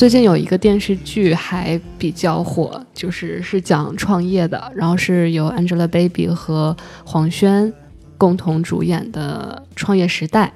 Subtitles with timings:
[0.00, 6.74] 最近有一个电视剧还比较火，就是是讲创业的，然后是由 Angelababy 和
[7.04, 7.70] 黄轩
[8.16, 10.50] 共同主演的《创业时代》。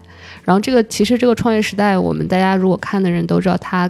[0.45, 3.87] 然后这个其实这个《创业时代》，我们大家如果看的人都知道，它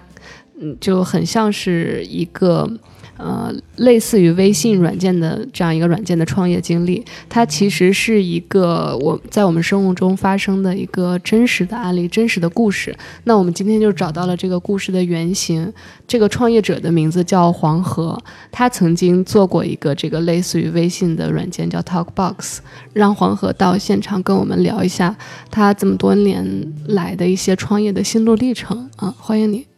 [0.61, 2.69] 嗯就很像是一个。
[3.17, 12.97] 呃，类似于微信软件的这样一个软件的创业经历，它其实是一个我在我们生活中发生的一个真实的案例、真实的故事。
[13.25, 15.73] 那我们今天就找到了这个故事的原型，
[16.09, 22.59] 这个创业者的名字叫黄河，他曾经做过一个这个类似于微信的软件叫 TalkBox，
[22.93, 25.17] 让黄河到现场跟我们聊一下
[25.51, 26.45] 他这么多年
[26.87, 29.74] 来的一些创业的心路历程啊，欢迎你。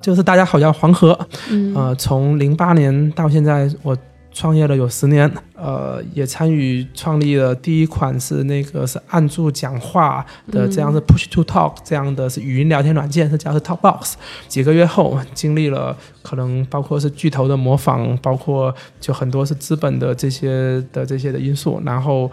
[0.00, 1.18] 就是大家好，叫黄河，
[1.74, 3.94] 呃，从零八年到现在，我
[4.32, 14.14] 创业了有十年，呃，也参与创立了第一款是那个是按住讲话的这样的 Push to Talk 这样的是语音聊天软件，是叫是 TalkBox。
[14.48, 22.30] 几个月后，经历了可能包括是巨头的模仿，包括就很多是资本的这些的这些的因素，然后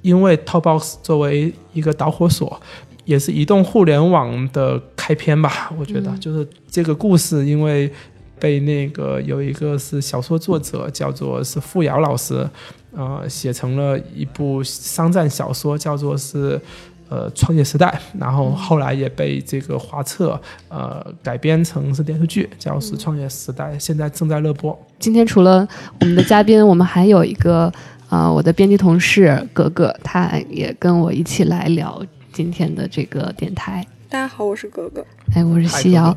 [0.00, 2.58] 因为 TalkBox 作为一个导火索。
[3.04, 7.90] 也是移动互联网的开篇吧，我觉得就是这个故事，因为
[8.38, 12.48] 被那个有一个是小说作者叫做是付瑶老师，
[12.92, 16.60] 呃，写成了一部商战小说，叫做是
[17.08, 24.76] 呃创业时代，然后后来也被这个华策呃改编成是电视剧，叫是创业时代，现在正在热播。
[24.98, 25.66] 今天除了
[26.00, 27.72] 我们的嘉宾，我们还有一个
[28.08, 32.00] 呃我的编辑同事格格，他也跟我一起来聊。
[32.32, 36.16] 今天的这个电台，大家好，我是格格，哎，我是夕瑶，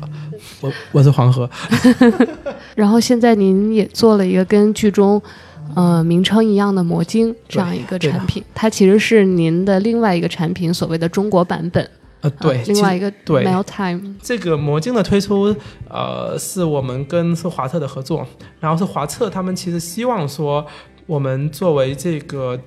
[0.62, 1.48] 我我是黄河，
[2.74, 5.20] 然后现在您也做了一个跟剧中，
[5.74, 11.88] 呃，名称一样的魔晶这样一个产品，它其实是您的另外一个产品，所谓的中国版本，
[12.22, 13.44] 呃，对，另外一个对。
[13.44, 15.54] Mail Time，这个魔晶的推出，
[15.90, 18.26] 呃，是我们跟是华策的合作，
[18.58, 20.66] 然后是华策他们其实希望说，
[21.04, 22.58] 我们作为这个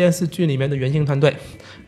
[0.00, 1.36] 电视剧里面的原型团队。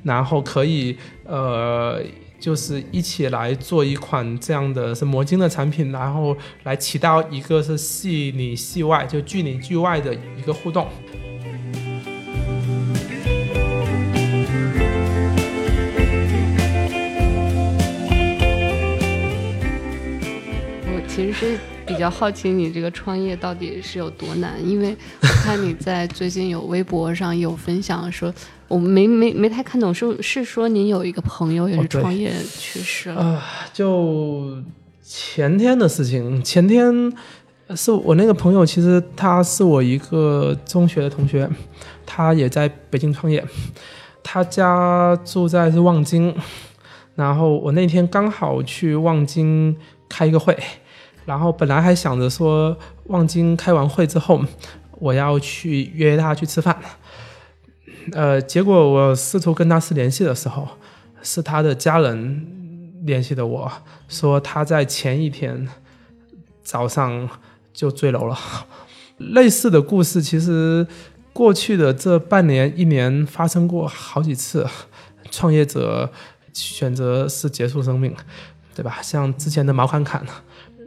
[0.03, 2.03] 然后可以，呃，
[2.41, 10.89] 就是一起来做一款这样的是魔晶的产品，然后来起到一个是戏里戏外，就剧里剧外的一个互动。
[21.47, 21.59] 是。
[21.85, 28.33] 比较好奇你这个创业到底是有多难，因为我看你在最近有微博上有分享说，
[28.69, 33.43] 我没没没太看懂，是是说您有一个朋友也是创业去世了啊？
[33.73, 34.63] 就
[35.03, 37.13] 前天的事情，前天
[37.75, 41.51] 是我那个朋友，其实他是我一个中学的同学，
[42.07, 43.45] 他也在北京创业，
[44.23, 46.33] 他家住在是望京，
[47.17, 49.77] 然后我那天刚好去望京
[50.09, 50.57] 开一个会。
[51.25, 54.45] 然后本来还想着说，望京开完会之后，
[54.99, 56.77] 我要去约他去吃饭，
[58.13, 60.67] 呃，结果我试图跟他是联系的时候，
[61.23, 63.71] 是他的家人联系的我，
[64.09, 65.69] 说他在前一天
[66.63, 67.29] 早上
[67.73, 68.37] 就坠楼了。
[69.19, 70.85] 类似的故事其实
[71.33, 74.67] 过去的这半年一年发生过好几次，
[75.31, 76.11] 创业者
[76.53, 78.13] 选择是结束生命，
[78.75, 78.99] 对吧？
[79.01, 80.27] 像之前的毛侃侃。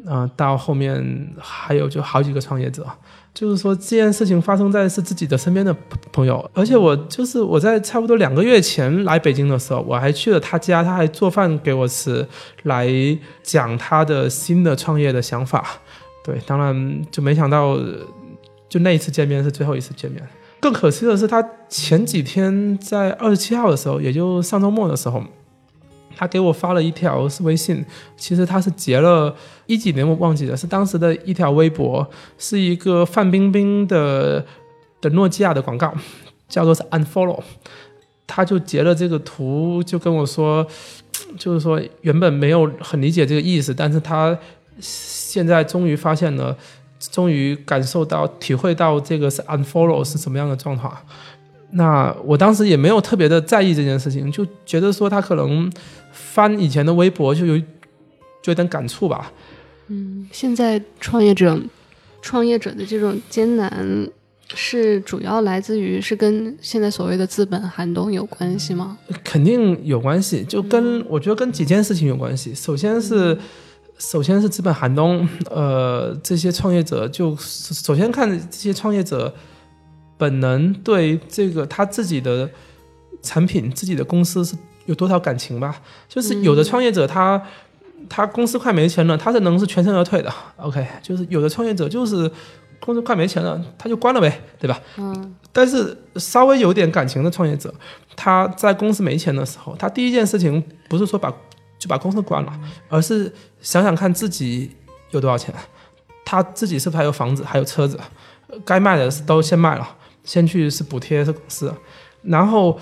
[0.08, 2.86] 嗯，到后面还有就好几个创业者，
[3.34, 5.76] 就是说这件事情发生在是自己的身边的
[6.12, 12.28] 朋友，而且我就是我在差不多两个月前来北京的时候，我还去了他家，他还做饭给我吃，
[12.64, 12.88] 来
[13.42, 15.66] 讲他的新的创业的想法。
[16.24, 17.78] 对，当然就没想到，
[18.70, 20.22] 就那一次见面是最后一次见面。
[20.60, 25.24] 更可惜的是，他前几天在二十七号的时候，也就上周末的时候。
[26.16, 32.08] 他给我发了一条是微信，其实他是截了一几年我忘记了，是当时的一条微博，
[32.38, 34.46] 是一个范冰冰的
[35.02, 35.94] 的诺基亚的广告，
[36.48, 37.40] 叫做是 unfollow，
[38.26, 40.66] 他就截了这个图，就跟我说，
[41.38, 44.38] 就是说原本没有很理解这个意思，但是他
[44.80, 46.56] 现在终于发现了，
[47.00, 50.96] 终于感受到体会到这个是 unfollow 是什么样的状况。
[51.76, 55.72] 那我当时也没有特别的在意这件事情，就觉得说他可能。
[56.18, 57.66] 翻以前的微博就有就
[58.46, 59.32] 有点感触吧。
[59.88, 61.60] 嗯，现在创业者
[62.22, 64.08] 创业者的这种艰难
[64.54, 68.98] 是主要来自于是跟现在所谓的资本寒冬有关系吗？
[69.26, 72.56] 肯定有关系，就跟我觉得跟几件事情有关系。
[72.56, 73.38] 首先是
[73.98, 79.34] 首先是资本寒冬，呃，这些创业者就首先看这些创业者
[80.18, 82.50] 本能对这个他自己的
[83.22, 84.56] 产品、自己的公司是。
[84.86, 85.82] 有多少感情吧？
[86.08, 87.42] 就是有的创业者他
[88.08, 90.32] 他公司快没钱了，他是能是全身而退的。
[90.58, 92.32] OK，就是有的创业者就是
[92.80, 94.80] 公司快没钱了，他就关了呗，对吧？
[94.98, 97.74] 嗯但是稍微有点感情的创业者，
[98.16, 101.34] 他在公司没钱的时候，他第一件事情不是说把
[101.80, 102.54] 就把公司关了，
[102.88, 104.70] 而是想想看自己
[105.10, 105.52] 有多少钱，
[106.24, 108.00] 他自己是不是还有房子，还有车子，
[108.64, 109.96] 该卖的都先卖了，
[110.26, 111.74] 先去是补贴是公司，
[112.24, 112.78] 然后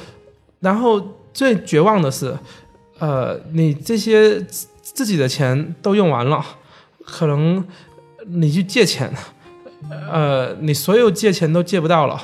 [0.62, 1.00] 然后
[1.31, 2.36] 最绝望的是，
[2.98, 6.44] 呃，你这些自自己的钱都用完了，
[7.06, 7.63] 可能
[8.25, 9.13] 你去借钱，
[10.12, 12.19] 呃，你所有借钱都借不到了。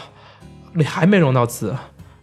[0.74, 1.76] 你还没融到资，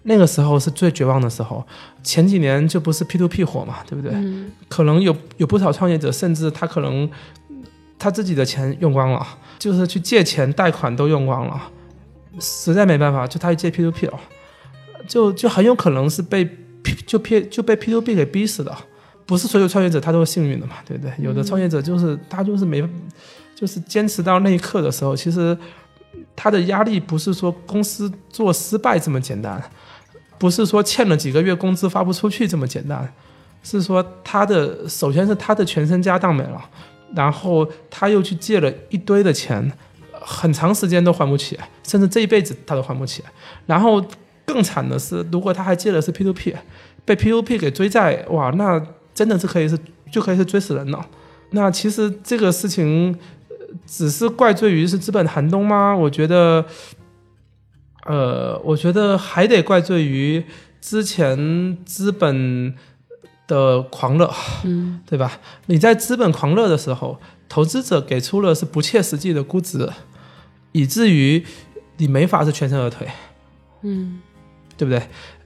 [0.04, 1.66] 那个时候是最绝望的时候。
[2.04, 4.12] 前几年就不是 P to P 火嘛，对不对？
[4.14, 7.10] 嗯可能有有不少创业者，甚至他可能
[7.98, 9.26] 他自己的钱用光了，
[9.58, 11.60] 就是去借钱贷款都用光了，
[12.40, 14.20] 实在没办法，就他去借 P to P 了，
[15.06, 16.44] 就就很有可能是被
[16.82, 18.76] P 就 P 就被 P to P 给逼死的。
[19.24, 21.12] 不是所有创业者他都是幸运的嘛，对不对？
[21.18, 22.80] 有的创业者就是他就是没，
[23.56, 25.58] 就是坚持到那一刻的时候，其实
[26.36, 29.60] 他的压力不是说公司做失败这么简单，
[30.38, 33.12] 不是说欠了几个月工资发不出去这么简单，
[33.64, 36.64] 是说他的首先是他的全身家当没了，
[37.12, 39.72] 然后他又去借了一堆的钱，
[40.28, 43.23] 很长时间都还不起，甚至这一辈子他都还不起。
[43.67, 44.05] 然后
[44.44, 46.52] 更惨的是，如果他还借的是 P to P，
[47.05, 48.84] 被 P to P 给追债，哇，那
[49.14, 49.78] 真的是可以是
[50.11, 51.06] 就可以是追死人了。
[51.50, 53.17] 那其实这个事情，
[53.49, 53.56] 呃
[53.87, 55.94] 只是怪罪于是资本寒冬吗？
[55.94, 56.64] 我觉得，
[58.05, 60.44] 呃，我觉得还得怪罪于
[60.81, 62.75] 之前资本
[63.46, 64.29] 的狂热，
[64.64, 65.40] 嗯对吧？
[65.67, 69.88] 你在资本狂热的时候，投资者给出了是不切实际的估值，
[70.76, 71.43] 以至于
[71.96, 73.08] 你没法是全身而退，
[73.81, 74.20] 嗯
[74.76, 75.02] 对不对？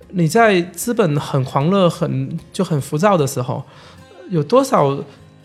[0.08, 3.62] 你在资本很狂热、很就很浮躁的时候，
[4.28, 4.98] 有多少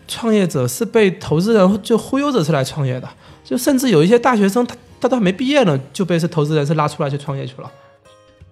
[0.08, 3.08] 创业者是被投资人就忽悠着是来创业的？
[3.44, 7.70] 就甚至有一些大学生，他他都还没毕业呢，就被是投资人是拉出来去创业去了。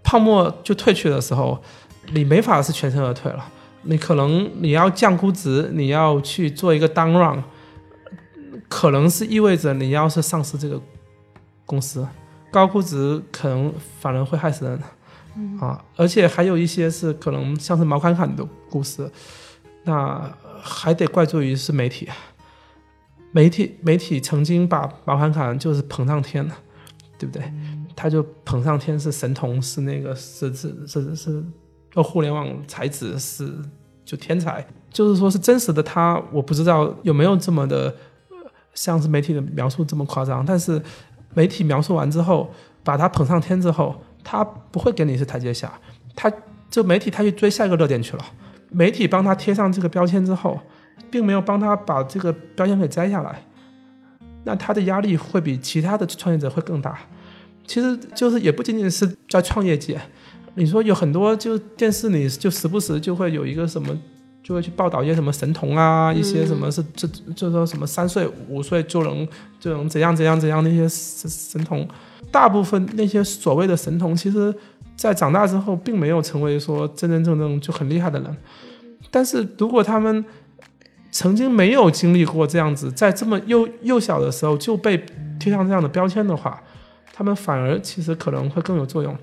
[0.05, 1.61] 泡沫就退去的时候，
[2.13, 3.45] 你没法是全身而退了。
[3.83, 7.43] 你可能你要降估值，你要去做一个 down run，
[8.69, 10.81] 可能是意味着你要是上市这个
[11.67, 12.07] 公司，
[12.51, 14.81] 高估值可能反而会害死人。
[15.61, 19.11] 啊，而且还有一些是可能像是毛侃侃的故事，
[19.83, 20.33] 那
[20.63, 22.09] 还得怪罪于是媒体，
[23.33, 26.55] 媒体媒体曾经把毛侃侃就是捧上天了，
[27.19, 27.53] 对不对？
[27.97, 31.45] 他就捧上天是神童，是那个是是是是，
[31.91, 33.53] 做互联网才子是
[34.05, 37.93] 就天才，就是说是真实的他，我不知道有没有这么的，
[38.31, 38.37] 呃
[38.73, 40.81] 像是媒体的描述这么夸张，但是
[41.35, 42.51] 媒体描述完之后，
[42.83, 43.95] 把他捧上天之后。
[44.27, 45.71] 他不会给你是台阶下，
[46.17, 46.33] 他
[46.71, 48.25] 就媒体他去追下一个热点去了。
[48.71, 50.59] 媒体帮他贴上这个标签之后，
[51.11, 53.45] 并没有帮他把这个标签给摘下来，
[54.45, 56.99] 那他的压力会比其他的创业者会更大。
[57.67, 60.01] 其实就是也不仅仅是在创业界，
[60.55, 63.95] 你说有很多就电视里就时不时就会有一个什么，
[64.44, 69.27] 就会去报道一些什么神童啊，一些什么是就就说什么三岁五岁就能
[69.58, 71.89] 就能怎样怎样怎样那些神神童。
[72.31, 74.55] 大部分那些所谓的神童，其实，
[74.96, 78.36] 在长大之后，并没有成为说真真正正就很厉害的人。
[79.10, 80.24] 但是如果他们
[81.10, 85.03] 曾经没有经历过这样子，在这么幼幼小的时候就被
[85.39, 86.60] 贴上这样的标签的话，
[87.13, 89.17] 他们反而其实可能会更有作用。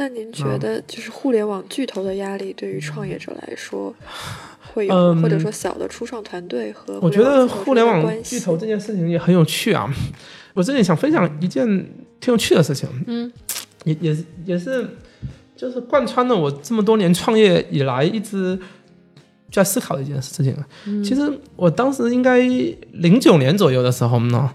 [0.00, 3.94] 那您觉得，就是互联网巨头的压力对于创业者来说
[4.72, 9.92] 会有，嗯或者说小的初创团队和我觉得互联网巨头这件事情也很有趣啊。
[10.54, 11.66] 我这里想分享一件
[12.18, 13.30] 挺有趣的事情，嗯，
[13.84, 14.16] 也也
[14.46, 14.88] 也是，
[15.54, 18.58] 就是贯穿了我这么多年创业以来一直
[19.52, 20.56] 在思考的一件事情。
[21.04, 22.38] 其实我当时应该
[22.92, 24.50] 零九年左右的时候呢，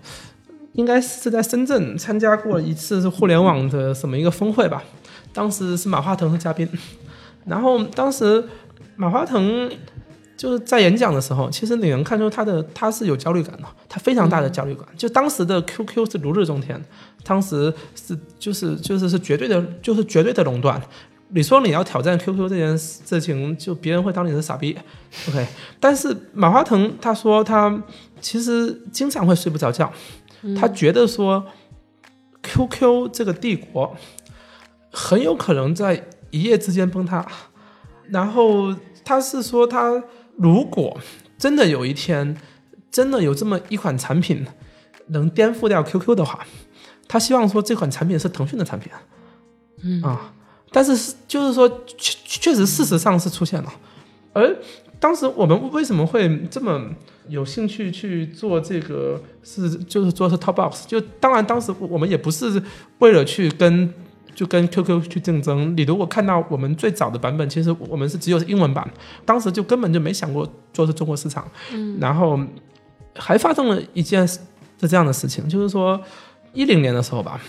[0.76, 4.84] 应该是在深圳参加过一次是互联网的什么一个峰会吧，
[5.34, 6.70] 当时是马化腾是嘉宾，
[7.46, 8.44] 然后当时
[8.96, 9.70] 马化腾。
[10.38, 14.86] 就是在演讲的时候，其实你能看出他的他是有焦虑感的，他非常大的焦虑感。
[14.98, 16.80] 就当时的 QQ 是如日中天，
[17.24, 20.80] 当时是就是就是是绝对的，就是绝对的垄断。
[21.30, 24.78] 你说你要挑战 QQ 这件事情，就别人会当你是傻逼
[25.30, 25.48] ，OK。
[25.80, 27.82] 但是马化腾他说他
[28.20, 29.90] 其实经常会睡不着觉，
[30.60, 31.46] 他觉得说
[32.44, 33.96] QQ 这个帝国
[34.92, 37.26] 很有可能在一夜之间崩塌，
[38.10, 40.04] 然后他是说他。
[40.38, 41.00] 如果
[41.38, 42.36] 真的有一天，
[42.92, 44.46] 真的有这么一款产品
[45.08, 46.46] 能颠覆掉 QQ 的话，
[47.08, 48.92] 他希望说这款产品是腾讯的产品，
[49.82, 50.02] 嗯。
[50.02, 50.34] 啊，
[50.72, 53.74] 但是就是说确确实事实上是出现了，
[54.34, 54.54] 而
[55.06, 56.84] 当时我们为什么会这么
[57.28, 59.22] 有兴趣去做这个？
[59.44, 62.60] 是就是做是 Top Box，就当然当时我们也不是
[62.98, 63.94] 为了去跟
[64.34, 65.78] 就跟 QQ 去竞争。
[65.78, 68.92] 你如果看到我们最早的版本，其实我们是只有英文版，
[69.26, 71.48] 当时就根本就没想过做是中国市场。
[71.72, 72.40] 嗯，然后
[73.14, 74.40] 还发生了一件是
[74.90, 76.02] 这样的事情，就是说
[76.52, 77.40] 一零年的时候吧，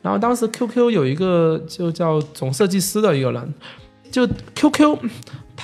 [0.00, 3.54] 然后当时 QQ 有一个就叫总设计师的一个人，
[4.10, 4.96] 就 QQ。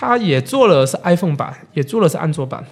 [0.00, 2.64] 他也做了是 iPhone 版，也做了是安卓版，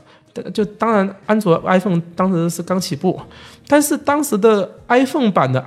[0.55, 3.21] 就当然安卓 iPhone 当时是刚起步，
[3.67, 5.65] 但是当时的 iPhone 版的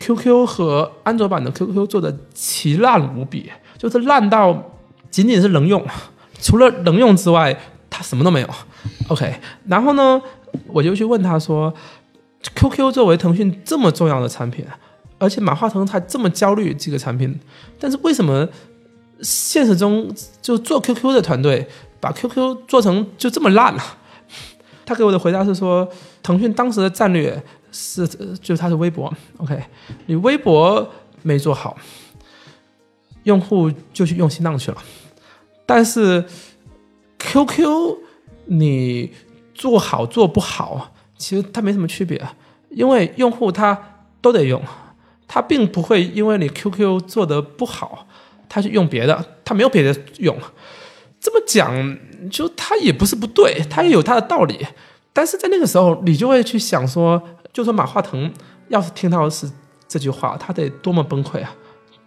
[0.00, 4.70] QQ 和安卓版的 QQ 做的奇烂无比，就是烂到
[5.10, 5.82] 仅仅是能用，
[6.42, 8.48] 除了能用之外，它什么都没有。
[9.08, 9.34] OK，
[9.66, 10.20] 然后呢，
[10.66, 11.72] 我就去问他说
[12.54, 14.62] ，QQ 作为腾讯这么重要的产品，
[15.16, 17.40] 而且马化腾他这么焦虑这个产品，
[17.80, 18.46] 但是为什么？
[19.20, 21.68] 现实中就做 QQ 的团队
[22.00, 23.82] 把 QQ 做成就这么烂了。
[24.86, 25.88] 他给我的回答是说，
[26.22, 29.62] 腾讯当时的战略是，就是他是微博，OK，
[30.06, 30.88] 你微博
[31.22, 31.76] 没做好，
[33.24, 34.78] 用户就去用新浪去了。
[35.66, 36.24] 但是
[37.18, 37.98] QQ
[38.46, 39.12] 你
[39.54, 42.26] 做好做不好，其实它没什么区别，
[42.70, 44.62] 因为用户他都得用，
[45.26, 48.06] 他并不会因为你 QQ 做的不好。
[48.48, 50.36] 他去用别的，他没有别的用。
[51.20, 51.98] 这么讲，
[52.30, 54.64] 就他也不是不对，他也有他的道理。
[55.12, 57.20] 但是在那个时候，你就会去想说，
[57.52, 58.32] 就说马化腾
[58.68, 59.50] 要是听到的是
[59.88, 61.52] 这句话，他得多么崩溃啊！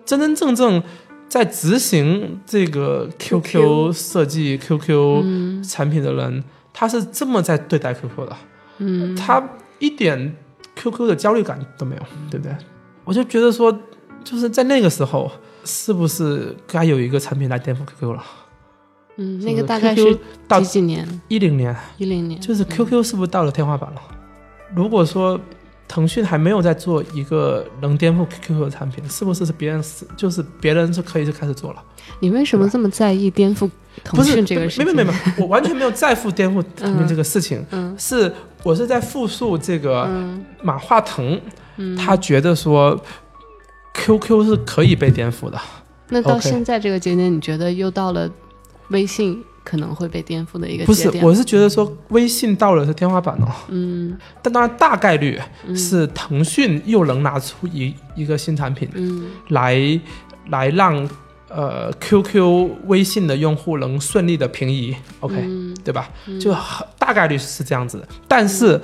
[0.06, 0.82] 真真正正
[1.28, 8.38] 在执行这个 QQ 设计、QQ 产品的人，他是这么在对待 QQ 的。
[8.78, 9.44] 嗯，他
[9.80, 10.38] 一点
[10.78, 12.56] QQ 的焦虑感都没有，对不对？
[13.04, 13.78] 我就觉得说，
[14.24, 15.30] 就是在那个时候。
[15.64, 18.24] 是不是该有一个产品来颠覆 QQ 了？
[19.18, 20.18] 嗯，那个大概是
[20.50, 21.06] 几几年？
[21.28, 24.02] 一零年，一零年，就是 QQ 是不是到了天花板了？
[24.74, 25.40] 如果说
[25.88, 31.84] 腾讯还没有在做一个能颠覆 QQ 的产品，是不是是别人是就是别人是可以就开始做了？
[32.22, 33.70] 你为什么这么在意颠覆
[34.02, 34.86] 腾讯这个事情？
[34.86, 37.64] 没没没没，我完全没有在乎颠覆腾讯这个事情。
[37.72, 40.10] 嗯，是我是在复述这个
[40.64, 41.40] 马化腾，
[41.98, 42.98] 他觉得说。
[43.94, 45.60] QQ 是可以被颠覆的。
[46.10, 48.30] 那到现在这个节点，你觉得又到了
[48.90, 51.12] 微信可能会被颠覆的一个节点？
[51.12, 53.56] 不是，我是觉得说微信到了是天花板了。
[53.70, 54.18] 嗯。
[54.42, 55.40] 但当然，大概率
[55.76, 60.00] 是腾讯又能拿出一一个新产品，嗯，来
[60.50, 61.10] 来让
[61.48, 64.96] 呃 QQ、微信的用户能顺利的平移。
[65.22, 65.36] OK，
[65.84, 66.10] 对吧？
[66.40, 66.54] 就
[66.98, 68.06] 大概率是这样子。
[68.28, 68.82] 但是。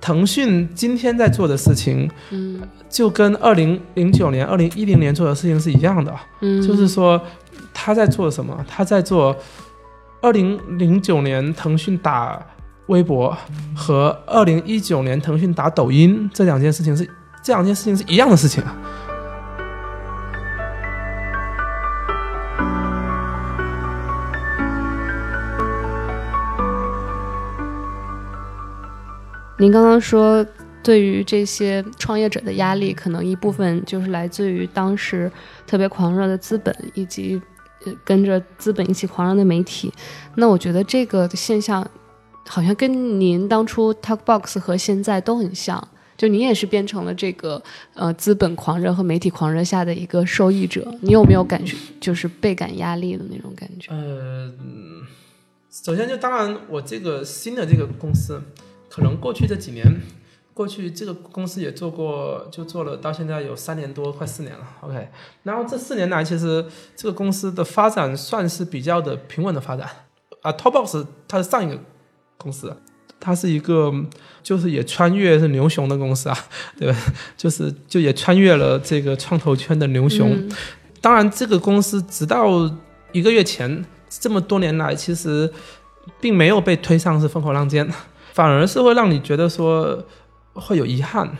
[0.00, 7.20] 腾讯今天在做的事情，嗯，就跟二零零九年、二零一零年做的事情是一样的，嗯，就是说
[7.74, 8.64] 他在做什么？
[8.68, 9.36] 他在做
[10.22, 12.40] 二零零九年腾讯打
[12.86, 13.36] 微博
[13.74, 17.08] 和二零一九年腾讯打抖音这两件事情是
[17.42, 18.62] 这两件事情是一样的事情。
[29.60, 30.44] 您刚刚说，
[30.82, 35.30] 对于这些创业者的压力，可能一部分就是来自于当时
[35.66, 37.38] 特别狂热的资本，以及
[38.02, 39.92] 跟着资本一起狂热的媒体。
[40.36, 41.86] 那我觉得这个现象，
[42.48, 47.62] 好像跟您当初 TalkBox 和现在都很像，就您也是变成了这个
[47.92, 50.90] 呃资本狂热和媒体狂热下的一个受益者。
[51.02, 53.92] 你有没有感觉，就是倍感压力的那种感觉？
[53.92, 54.50] 呃，
[55.70, 58.42] 首先就当然，我这个新的这个公司。
[58.90, 60.02] 可能过去这几年，
[60.52, 64.66] 过去这个公司也做过，就做了到现在有三年多，快四年了。
[64.80, 65.08] OK，
[65.44, 66.66] 然后这四年来，其实
[66.96, 69.88] 这个公司的发展算是比较的平稳的发展。
[70.42, 71.78] 啊，TopBox 它是上一个
[72.36, 72.76] 公司，
[73.20, 73.92] 它是一个
[74.42, 76.36] 就是也穿越是牛熊的公司啊，
[76.76, 76.98] 对吧？
[77.36, 80.48] 就是就也穿越了这个创投圈的牛熊。
[81.00, 82.48] 当然，这个公司直到
[83.12, 85.50] 一个月前，这么多年来，其实
[86.20, 87.88] 并没有被推上是风口浪尖。
[88.40, 90.02] 反而是会让你觉得说
[90.54, 91.30] 会有遗憾，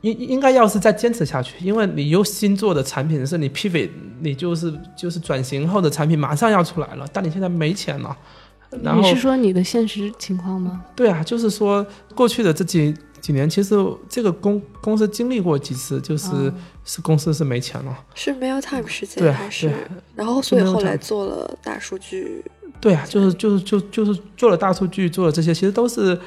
[0.00, 8.16] 应应该要是再坚持下去，因为你又新做的产品是你 pivot，你就是就是转型后的产品马上要出来了，但你现在没钱了。
[8.70, 10.82] 你是说你的现实情况吗？
[10.94, 13.74] 对啊，就是说过去的这几几年，其实
[14.08, 16.50] 这个公公司经历过几次，就是
[16.86, 19.70] 是公司是没钱了，是 mail time 时间还是？
[20.14, 22.42] 然后所以后来做了大数据。
[22.80, 26.18] 对啊，就是就是就就是做了大数据，做了这些，其实都是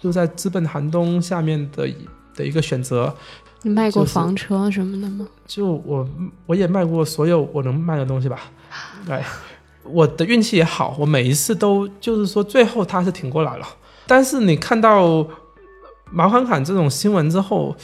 [0.00, 1.88] 就在资本寒冬下面的
[2.34, 3.14] 的一个选择。
[3.62, 5.26] 你卖过房车什么的吗？
[5.46, 6.08] 就我
[6.46, 8.38] 我也卖过所有我能卖的东西吧。
[9.04, 9.20] 对，
[9.82, 13.66] 我的运气也好，我每一次都就是说最后他是挺过来了。
[14.06, 15.26] 但是你看到
[16.10, 17.76] 毛侃侃这种新闻之后，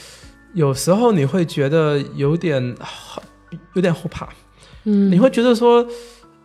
[0.55, 2.77] 有时候你会觉得有点
[3.73, 4.29] 有点后怕，
[4.85, 5.85] 嗯，你会觉得说，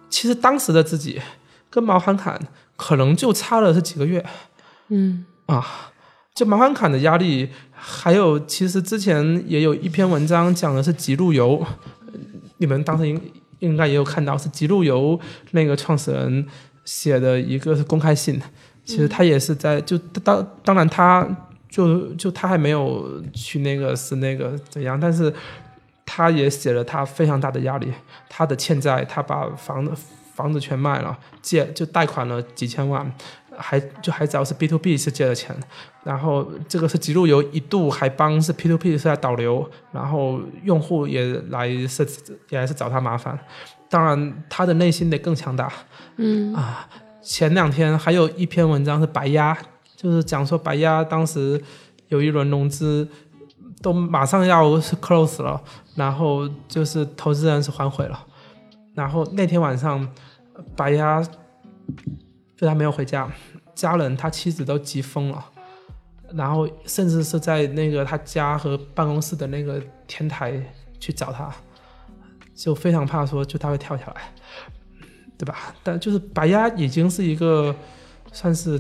[0.10, 1.22] 其实当时的自己
[1.70, 2.40] 跟毛侃侃
[2.76, 4.26] 可能就差了是几个月，
[4.88, 5.66] 嗯啊，
[6.36, 11.66] 就毛侃侃的压力，还有其实之前也有一篇文章讲的是极路由，
[12.58, 13.20] 你们当时应
[13.60, 15.20] 应该也有看到，是极路由
[15.52, 16.46] 那个创始人
[16.86, 18.40] 写的一个是公开信，
[18.86, 21.28] 其实他也是在就当当然他
[21.68, 25.34] 就就他还没有去那个是那个怎样，但是
[26.06, 27.92] 他也写了他非常大的压力，
[28.30, 29.92] 他的欠债，他把房子
[30.36, 33.12] 房子全卖了，借就贷款了几千万。
[33.60, 35.56] 还就还只要是 B to B 是借的钱，
[36.04, 42.08] 然后这个是极路由一度还帮是 P to P 是在导流，然后用户也来是
[42.50, 43.38] 也来是找他麻烦，
[43.90, 45.72] 当然他的内心得更强大，
[46.16, 46.54] 嗯。
[46.56, 46.88] 啊，
[47.22, 49.56] 前两天还有一篇文章是白鸭，
[49.96, 51.62] 就是讲说白鸭当时
[52.08, 53.08] 有一轮融资
[53.82, 55.62] 都马上要是 close 了，
[55.96, 58.26] 然后就是投资人是反悔了，
[58.96, 60.08] 然后那天晚上
[60.76, 61.22] 白鸭
[62.60, 63.32] 就他没有回家。
[63.74, 65.46] 家人，他妻子都急疯了，
[66.34, 70.62] 然后甚至是在那个他家和办公室的那个天台
[71.00, 71.50] 去找他，
[72.54, 74.34] 就非常怕说就他会跳下来，
[75.38, 75.74] 对吧？
[75.82, 77.74] 但就是白鸭已经是一个
[78.34, 78.78] 算是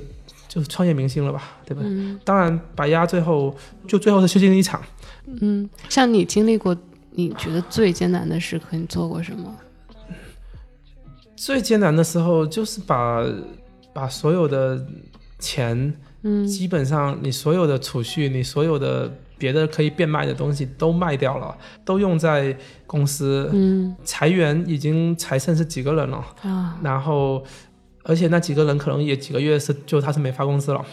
[0.49, 1.81] 就是创业明星了吧，对吧？
[1.85, 3.55] 嗯当然，白鸭最后
[3.87, 4.81] 就最后是休息了一场。
[5.39, 6.75] 嗯，像你经历过，
[7.11, 9.55] 你觉得最艰难的时刻，你做过什么？
[11.37, 13.23] 最艰难的时候就是把。
[13.99, 14.85] 把所有的
[15.39, 22.55] 钱，嗯，基本上你所有的储蓄，你所有的别的可以变卖的东西都卖掉了，都用在
[22.87, 26.25] 公司，嗯，裁员已经裁剩是几个人了。
[26.43, 27.43] 啊，然后
[28.03, 30.85] 而且那几个人可能也几个月是就他是没发工资了，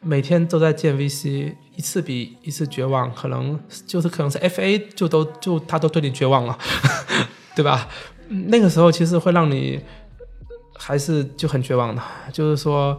[0.00, 6.58] 每天都在见 VC，一次比一次绝望，可能就是可能是 FA 就都就他都对你绝望了，
[7.54, 7.86] 对吧？
[8.28, 9.78] 那个时候其实会让你。
[10.78, 12.98] 还是就很绝望的，就是说，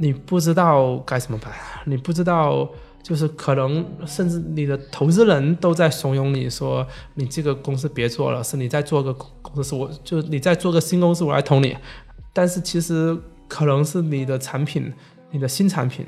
[0.00, 1.52] 你不知道该怎么办，
[1.84, 2.68] 你不知道，
[3.02, 11.76] 就是可能甚至你的投资人都在怂恿你说，你这个公司别做了，是你再做个公司，我就你再做个新公司，我来投你。
[12.32, 13.16] 但是其实
[13.48, 14.92] 可能是你的产品，
[15.30, 16.06] 你的新产品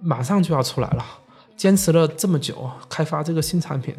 [0.00, 1.04] 马上就要出来了，
[1.56, 3.94] 坚持了这么久开发这个新产品，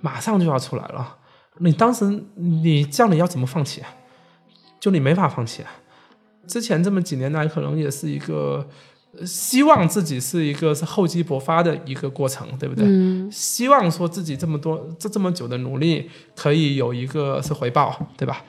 [0.00, 1.16] 马上就要出来了，
[1.58, 3.82] 你当时你这样你要怎么放弃？
[4.80, 5.70] 就你没法放弃啊！
[6.46, 8.68] 之前这么几年来，可能也是一个
[9.24, 12.84] 希望自己是一个是厚积薄发的一个过程，对不对？
[12.86, 13.28] 嗯。
[13.32, 18.44] 希望说自己这么多这这么久的努力可以有一个是回报，对吧？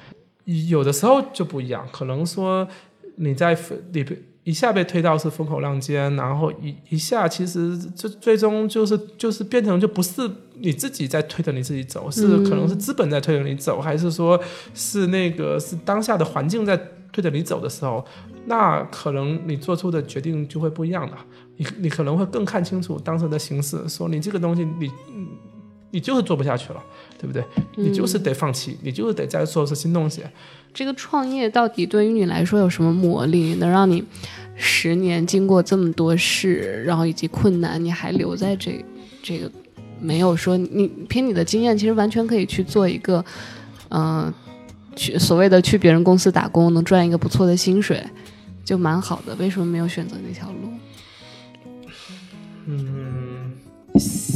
[0.45, 2.67] 有的时候就不一样，可能说
[3.15, 3.57] 你在
[3.91, 10.29] 里边一下被推到是风口浪尖，然后一一下其实就最终就是就是变成就不是。
[10.59, 14.41] 你自己在推着你自己走，是可能是资本在推着你走，还是说
[14.73, 16.75] 是那个是当下的环境在
[17.11, 18.03] 推着你走的时候，
[18.47, 21.17] 那可能你做出的决定就会不一样了。
[21.57, 24.89] 你你可能会更看清楚当时的形势，说你这个东西你
[25.97, 26.83] 你就是做不下去了，
[27.19, 27.43] 对不对？
[27.73, 30.21] 你就是得放弃，你就是得再做出新东西。
[30.71, 34.03] 这个创业到底对于你来说有什么魔力，能让你
[34.55, 38.85] 十年经过这么多事，然后以及困难，你还留在这
[39.23, 39.51] 这个？
[39.99, 43.25] 没有说你凭你的经验，其实完全可以去做一个，
[43.89, 44.31] 嗯，
[44.95, 47.99] 去所谓的去别人公司打工，能赚一个不错的薪水，
[48.63, 49.33] 就蛮好的。
[49.39, 50.69] 为什么没有选择那条路？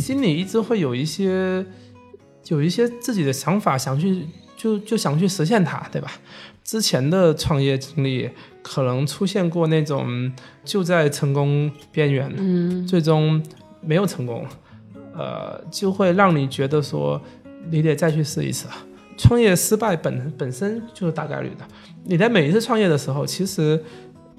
[0.01, 1.65] 心里一直会有一些
[2.47, 4.25] 有一些自己的想法，想去
[4.57, 6.11] 就就想去实现它，对吧？
[6.63, 8.29] 之前的创业经历
[8.61, 10.31] 可能出现过那种
[10.65, 13.41] 就在成功边缘，嗯，最终
[13.81, 14.45] 没有成功。
[15.13, 17.21] 呃，就会让你觉得说，
[17.69, 18.67] 你得再去试一次。
[19.17, 21.65] 创业失败本本身就是大概率的。
[22.05, 23.83] 你在每一次创业的时候，其实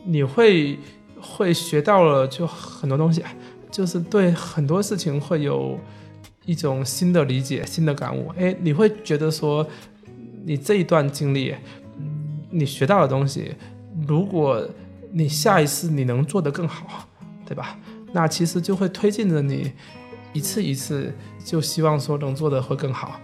[0.05, 0.79] 你会
[1.20, 3.22] 会学到了就很多东西，
[3.73, 5.77] 就是对很多事情会有
[6.45, 8.29] 一种新的理解、新的感悟。
[8.37, 9.67] 哎，你会觉得说，
[10.45, 11.55] 你这一段经历，
[12.51, 13.55] 你学到的东西，
[14.07, 14.65] 如果
[15.11, 17.09] 你下一次你能做得更好，
[17.45, 17.79] 对吧？
[18.13, 19.73] 那其实就会推进着你。
[20.35, 21.13] 一次一次
[21.45, 23.21] 就希望说能做得会更好，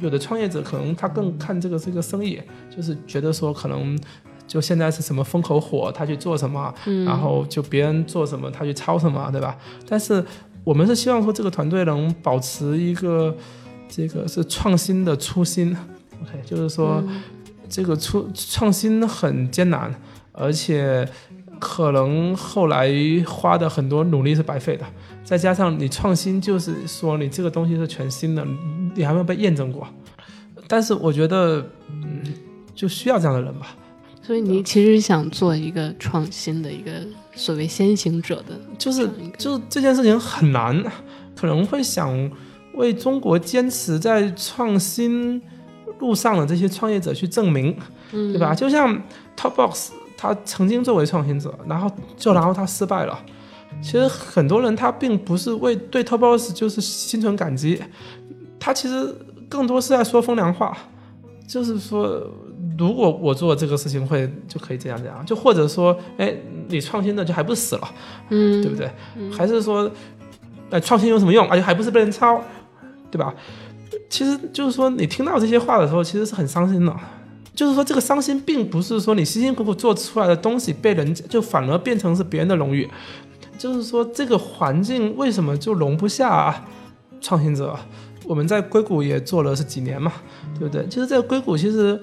[0.00, 3.98] 有的创业者可能他更看这个是一个生意，就是觉得说可能
[4.46, 6.74] 就现在是什么风口火，他去做什么，
[7.06, 9.56] 然后就别人做什么他去抄什么，对吧？
[9.88, 10.24] 但是
[10.64, 13.34] 我们是希望说这个团队能保持一个
[13.88, 15.76] 这个是创新的初心
[16.22, 17.02] ，OK，就是说
[17.68, 19.94] 这个出创新很艰难，
[20.32, 21.08] 而且
[21.58, 22.90] 可能后来
[23.26, 24.84] 花的很多努力是白费的。
[25.24, 28.46] 再加上你创新，就是说你这个东西是全新的，
[28.94, 29.86] 你还没有被验证过。
[30.68, 32.22] 但是我觉得，嗯，
[32.74, 33.74] 就需要这样的人吧。
[34.24, 36.92] 所以你其实想做一个创新的一个
[37.34, 40.80] 所谓先行者的，就是就这件事情很难，
[41.34, 42.30] 可能会想
[42.74, 45.42] 为中国坚持在创新
[45.98, 47.76] 路上的这些创业者去证明，
[48.12, 48.54] 对吧？
[48.54, 48.96] 就像
[49.36, 53.18] Topbox，他曾经作为创新者，然后就然后他失败了。
[53.82, 57.82] 其实很多人他并不是为对 Topbox 就是心存感激，
[58.60, 59.12] 他其实
[59.48, 60.78] 更多是在说风凉话，
[61.48, 62.24] 就是说。
[62.82, 66.34] 如果我做这个事情会就可以这样这样，就或者说，哎，
[66.66, 67.88] 你创新的就还不死了，
[68.30, 68.90] 嗯，对不对？
[69.30, 69.88] 还是说，
[70.68, 71.48] 哎，创新有什么用？
[71.48, 72.42] 而且还不是被人抄，
[73.08, 73.32] 对吧？
[74.10, 76.92] 其实就是说，你听到这些话的时候，其实是很伤心的。
[77.54, 82.90] 就是说，这个伤心并不是说你辛辛苦苦做出来的东西被人就反而变成是别人的荣誉，
[83.56, 86.64] 就是说这个环境为什么就容不下
[87.20, 87.78] 创新者？
[88.24, 90.12] 我们在硅谷也做了是几年嘛，
[90.58, 90.84] 对不对？
[90.88, 92.00] 其实在硅谷其实。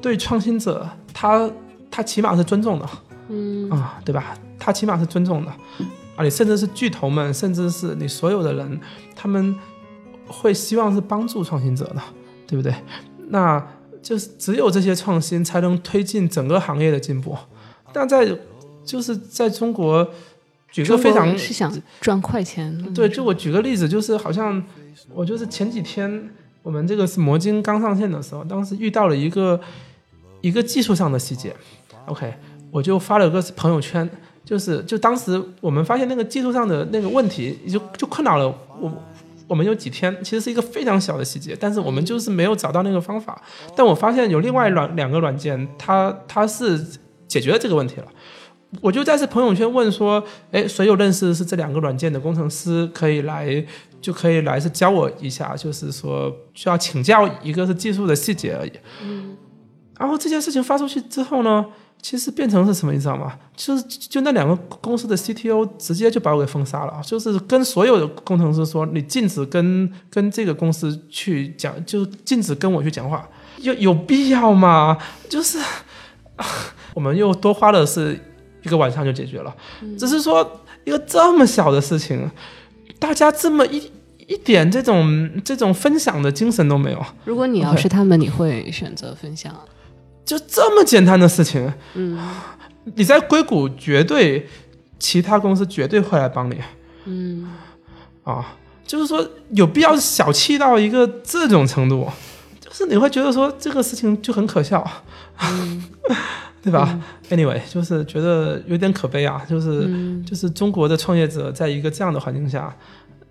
[0.00, 1.50] 对创新者，他
[1.90, 2.88] 他起码是尊重的，
[3.28, 4.36] 嗯啊，对吧？
[4.58, 5.52] 他起码是尊重的，
[6.16, 8.80] 而且甚至是巨头们，甚至是你所有的人，
[9.16, 9.54] 他们
[10.26, 12.02] 会希望是帮助创新者的，
[12.46, 12.74] 对不对？
[13.28, 13.66] 那
[14.02, 17.36] 就是只有这些创新才能推进整个行业的进步。
[17.92, 18.36] 但在
[18.84, 20.08] 就是在中国，
[20.70, 24.62] 举个非常是想赚快钱，对，就我举个例子，就是好像
[25.14, 26.30] 我就是前几天
[26.62, 29.60] 我们这个是魔晶刚上线的时候，当时遇到了一个。
[30.42, 31.54] 一个技术上的细节
[32.06, 32.32] ，OK，
[32.70, 34.08] 我就发了个朋友圈，
[34.42, 38.48] 就是就当时我们发现那个技术上的那个问题，就就困扰了
[38.80, 38.90] 我，
[39.46, 43.38] 我们有几天，其实是一个非常小的细节，但是我们就是没有找到那个方法。
[43.76, 46.82] 但我发现有另外软两个软件，它它是
[47.28, 48.06] 解决了这个问题了。
[48.80, 53.64] 我就在这朋友圈问说，哎，谁有认识是这两个软件的工程师，可以来
[54.00, 58.72] 就可以来是教我一下，就是说需要请教一个是技术的细节而已。
[59.02, 59.36] 嗯。
[59.98, 61.66] 然后这件事情发出去之后呢，
[62.00, 63.36] 其实变成是什么，你知道吗？
[63.54, 73.28] 就是就那两个公司的 CTO 直接就把我给封杀了，就是跟所有的工程师说，你禁止跟跟这个公司去讲，就禁止跟我去讲话，
[73.58, 74.96] 有有必要吗？
[75.28, 75.58] 就是
[76.94, 78.18] 我们又多花了是
[78.62, 79.54] 一个晚上就解决了，
[79.98, 82.30] 只是说一个这么小的事情，
[82.98, 83.90] 大家这么一。
[84.30, 87.06] 一点这种这种分享的精神都没有。
[87.24, 89.52] 如果你要是他们，你会选择分享？
[90.24, 92.16] 就这么简单的事情，嗯，
[92.94, 94.46] 你在硅谷绝对，
[95.00, 96.60] 其他公司绝对会来帮你，
[97.06, 97.50] 嗯，
[98.22, 98.54] 啊，
[98.86, 102.08] 就是说有必要小气到一个这种程度，
[102.60, 104.88] 就是你会觉得说这个事情就很可笑，
[106.62, 109.88] 对吧？Anyway，就是觉得有点可悲啊，就是
[110.24, 112.74] 就是中国的创业者在一个这样的环境下。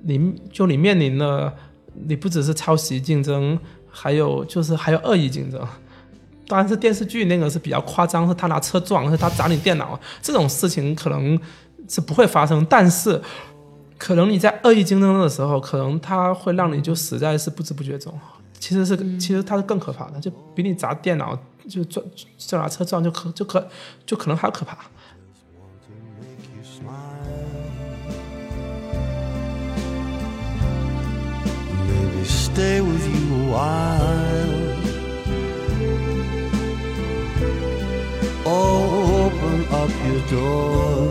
[0.02, 1.54] 你就你面临的，
[2.08, 5.62] 你不只是抄袭竞争，还有就是还有恶意竞争。
[6.48, 11.38] 当然是电视剧那个是比较夸张，是他拿车撞，是他砸你电脑，这种事情可能
[11.88, 12.66] 是不会发生。
[12.70, 13.22] 但是，
[13.98, 18.18] 可能你在恶意竞争的时候，可能他会让你就死在是不知不觉中。
[18.58, 21.38] 其实是其实他是更可怕的，就比你砸电脑
[21.70, 22.06] 就撞
[22.38, 23.66] 就拿车撞就可就可
[24.06, 24.78] 就可能还可怕。
[32.26, 34.60] stay with you a while.
[38.46, 41.08] Open up your door.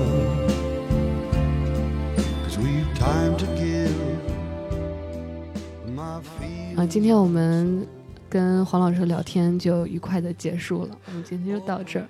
[2.44, 3.97] Cause we've time to give.
[6.77, 7.87] 啊，今天我们
[8.28, 12.06] 跟黄老师聊天就愉快的结束了，我们今天就到这儿。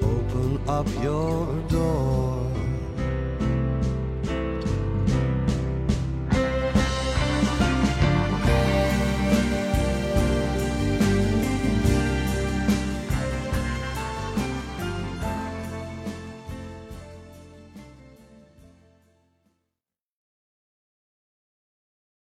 [0.00, 2.35] Open up your door.